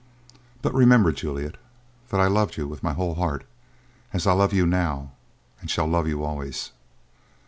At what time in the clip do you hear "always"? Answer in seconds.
6.23-6.71